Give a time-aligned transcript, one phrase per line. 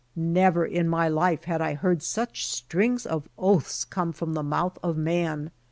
[0.15, 4.79] Never in my life had I heard such strings of oaths come from the mouth
[4.81, 5.51] of man.